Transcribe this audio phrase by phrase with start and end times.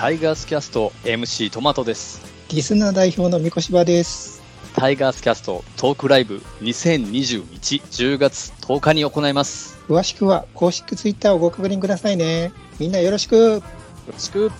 [0.00, 2.22] タイガースキャスト MC トマトです。
[2.48, 4.42] リスナー代表の三越場です。
[4.74, 9.78] タイガースキャストトークライブ202110月10日に行います。
[9.86, 12.50] 詳しくは公式ツイッターをご確認くださいね。
[12.78, 13.36] みんなよろしく。
[13.36, 13.62] よ
[14.10, 14.50] ろしく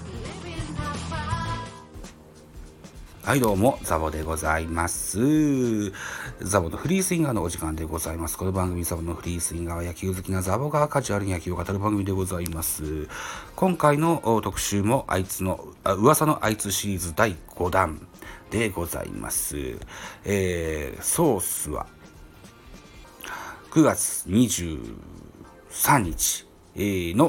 [3.31, 5.93] はいどうも、ザボでございます。
[6.41, 8.37] ザボのフリースインガーのお時間でございます。
[8.37, 13.07] この番組ザボのフリースインガーは野球好きなザボがカジュアルに野球を語る番組でございます。
[13.55, 18.05] 今回の特集もあいつの、あ噂のあいつシリーズ第5弾
[18.51, 19.79] でございます。
[20.25, 21.87] えー、ソースは
[23.71, 26.47] 9月23日
[27.15, 27.27] の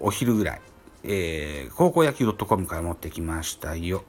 [0.00, 0.62] お昼ぐらい、
[1.04, 4.04] えー、高校野球 .com から持ってきましたよ。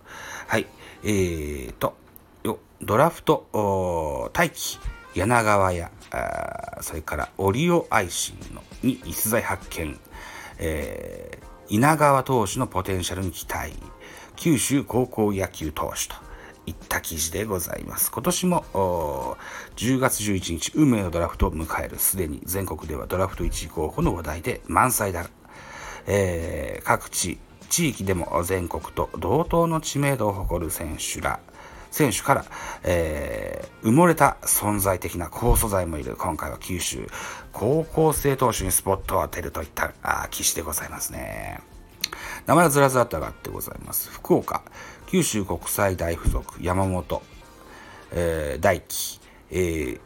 [0.47, 0.67] はい。
[1.03, 1.95] えーと、
[2.43, 4.79] よドラフト大気
[5.13, 5.91] 柳川や
[6.81, 9.99] それからオリオアイシンのに逸材発見、
[10.59, 13.73] えー、稲川投手のポテンシャルに期待
[14.35, 16.15] 九州高校野球投手と
[16.65, 18.11] いった記事でございます。
[18.11, 19.37] 今年も
[19.75, 21.97] 10月11日、運命のドラフトを迎える。
[21.97, 25.29] すでに全国ではドラフト1位候補の話題で満載だ。
[26.07, 31.39] えー、各地、地域でも全国と同等の知名度を誇る選手ら、
[31.91, 32.45] 選手から、
[32.83, 37.05] えー、埋もれた存在的な高素材もいる今回は九州
[37.51, 41.59] 高校生投手にスポットを当てるといったあ記事でございますね。
[42.45, 44.09] 名前はずらずらと上がってございます。
[44.09, 44.63] 福岡、
[45.07, 47.21] 九州国際大附属山本、
[48.11, 49.19] えー、大輝、
[49.51, 49.99] えー、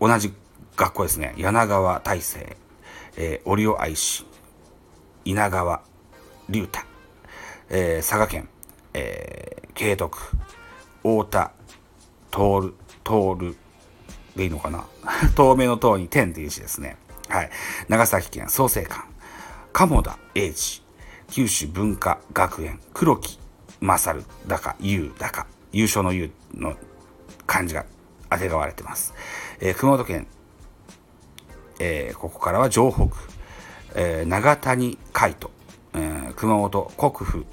[0.00, 0.32] 同じ
[0.76, 1.34] 学校ですね。
[1.36, 2.56] 柳川大成、
[3.16, 4.24] えー、折尾愛知、
[5.24, 5.82] 稲川
[6.48, 6.80] 龍太、
[7.70, 8.48] えー、佐賀県、
[8.94, 10.18] えー、慶徳、
[11.02, 11.52] 太田、
[12.30, 13.56] 徹、徹
[14.36, 14.84] でいいのかな？
[15.34, 16.96] 透明の塔に天という字ですね。
[17.28, 17.50] はい。
[17.88, 19.02] 長崎県創成館、
[19.72, 20.82] 鴨田英二、
[21.30, 23.38] 九州文化学園、黒木
[23.80, 26.74] 勝だか、優だか、優勝の優の
[27.46, 27.84] 漢字が
[28.28, 29.14] あてがわれてます。
[29.60, 30.26] えー、熊本県、
[31.78, 33.08] えー、ここからは城北、
[33.94, 35.50] えー、長谷海斗、
[35.94, 37.44] えー、熊本国府、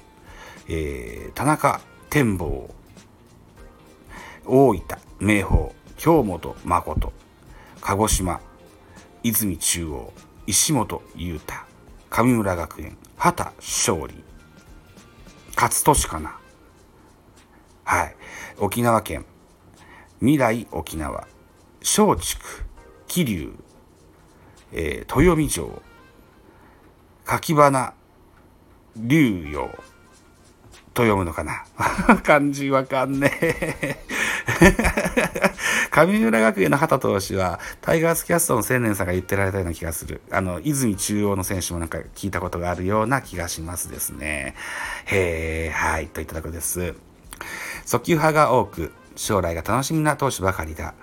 [0.68, 2.74] えー、田中天保
[4.46, 4.82] 大分
[5.20, 7.12] 明豊京本誠
[7.80, 8.40] 鹿児島
[9.22, 10.12] 泉中央
[10.46, 11.54] 石本裕太
[12.08, 14.24] 上村学園畑勝利
[15.56, 16.38] 勝利かな
[17.84, 18.16] はい
[18.58, 19.26] 沖縄県
[20.20, 21.26] 未来沖縄
[21.80, 22.40] 松竹
[23.08, 23.52] 桐生、
[24.72, 25.82] えー、豊見城
[27.30, 27.94] 柿花
[28.96, 29.68] 竜陽
[30.94, 31.64] と読むのかな？
[32.26, 34.04] 漢字わかんねえ
[35.92, 40.22] 上村学園の畑投手は、タイガースキャストの青年さんが言ってられたような気がする。
[40.32, 44.56] あの、泉中央の選手もなんか聞いたことがあるような気がしますですね。
[45.06, 46.94] へえ、はい、といったところです。
[47.84, 50.94] 速球派が多く、将来が楽しみな投手ばかりだ。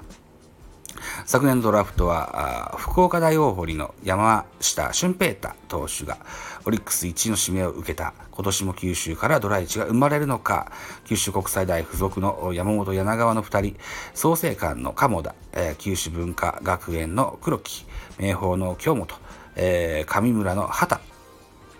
[1.25, 6.17] 昨年ドラフトは福岡大大堀の山下俊平太投手が
[6.65, 8.13] オリックス1位の指名を受けた。
[8.31, 10.71] 今年も九州からドラ1が生まれるのか。
[11.05, 13.77] 九州国際大附属の山本柳川の2人。
[14.13, 17.85] 創成館の鴨田、えー、九州文化学園の黒木
[18.19, 19.15] 明豊の京本、
[19.55, 21.01] えー、上村の畑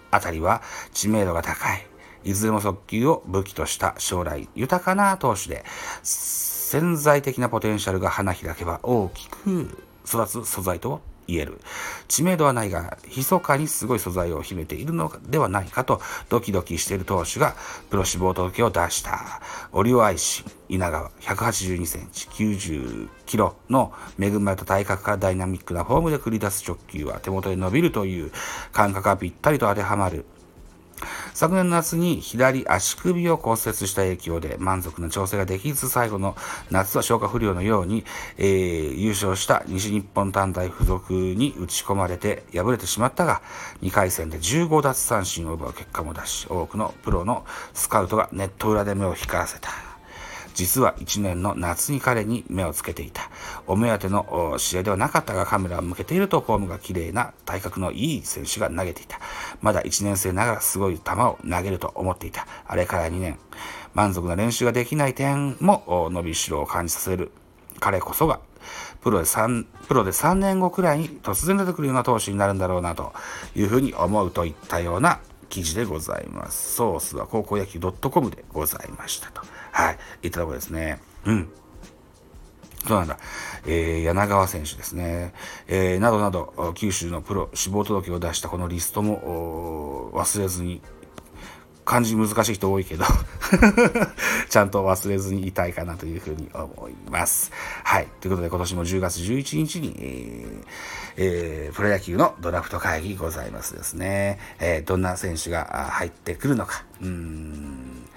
[0.10, 0.62] あたりは
[0.94, 1.88] 知名度が高い。
[2.24, 5.64] いずれも速球を武器とした将来豊かな投手で。
[6.70, 11.62] 潜在的なポテンシャルが花開けば大きく育つ素材と言える。
[12.10, 17.56] 知名度はないが、密かにすごい素材を秘めているのではないかとドキドキしている投手が
[17.90, 19.42] プロ志望届を出した。
[19.72, 28.30] オリオアイシン、稲川、182センチ、90キロの恵まれた体格からダイナミックなフォームで繰り出す直球は手元で伸びるという
[28.74, 30.26] 感覚がぴったりと当てはまる。
[31.34, 36.36] 昨年の夏に左足首を骨折した影響で満足な調整ができず、最後の
[36.72, 38.06] 夏は消化不良のように、
[38.38, 43.42] えー、優勝した西日本短大付属に打ち込まれて敗れてしまったが、
[43.82, 49.87] 2回戦で15奪三振を奪う結果も出し、多くのプロのスカウトがネット裏で目を光らせた。
[50.58, 53.30] 実は1年の夏に彼に目をつけていた。
[53.68, 59.20] お目当ての試合ではなかったがカメラを向けているとフォームが綺麗な体格のいい選手が投げていた。
[59.62, 62.48] まだ1年生ながらすごい球を投げると思っていた。
[62.66, 63.38] あれから2年。
[63.94, 67.32] 満足な練習ができない点も伸びしろを感じさせる。
[67.80, 68.40] 彼こそが
[69.02, 73.14] プロで3、プロで3年後くらいに突然出てくるような投手になるんだろうなと
[73.56, 76.76] いうふうに思うといったような記事でございます。
[76.76, 79.42] ソースは高校野球 .com でございましたと。
[79.72, 81.00] はい、いったところですね。
[81.26, 81.50] うん。
[82.88, 83.18] そうなんだ。
[83.66, 85.34] えー、柳川選手ですね。
[85.68, 90.82] えー、などなど、九州のプロ死亡届を出したこのリストも忘れずに
[91.88, 93.06] 漢字難しい人多いけど
[94.50, 97.54] ちゃんと忘れずにいたいかなというふうに思います。
[97.84, 98.08] はい。
[98.20, 100.66] ということで今年も10月11日に、えー
[101.16, 104.38] えー、プロ野球のドラフト会議ございますですね。
[104.60, 106.84] えー、どんな選手が入ってくるのか。
[107.02, 108.08] うん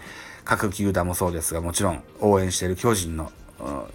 [0.44, 3.30] 各球団もそうですが、もちろん応援している巨人の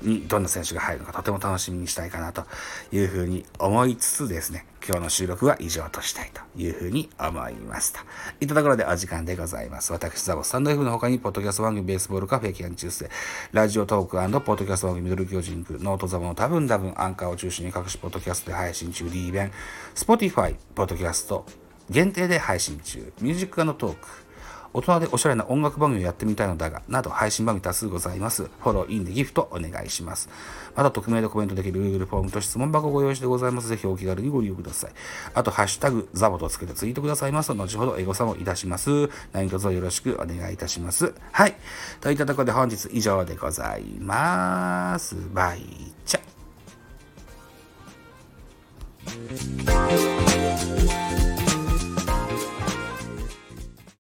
[0.02, 2.46] にどんな選手が入るのかとても楽しみにしたいかなと
[2.92, 8.06] いうふうに思いつつですね、今日の収録は以上としたいというふうに思いました。
[8.40, 9.92] いったところでお時間でございます。
[9.92, 13.10] 私、ザボスタンド F の他に、ポッドキャスト番組ベースボールカフェキャン中世、
[13.52, 19.52] ラジオトークポッドキャスト番組ミドル巨人ク、ノートザボの多分多分アンカーを中心に各種ポッドキャストで配信中、D 弁、
[19.96, 21.46] Spotify、ポッドキャスト
[21.90, 24.08] 限定で配信中、ミュージックのトーク、
[24.76, 28.44] 大人でおしゃれな音楽番組をやってみたいのだが、など配信番組多数ございます。
[28.44, 30.28] フォロー、いいね、ギフトお願いします。
[30.76, 33.70] また、匿名でコメントできる Google フォームと質問箱ご用意してございます。
[33.70, 34.92] ぜひお気軽にご利用ください。
[35.34, 39.10] あと、ハッシュタグ、ザボとつけてツイートくださいますと、後ほどエゴサもいたします。
[39.32, 41.14] 何卒よろしくお願いいたします。
[41.32, 41.56] はい。
[42.02, 45.16] といったところで本日以上でございます。
[45.34, 45.62] バイ
[46.06, 46.20] チャ。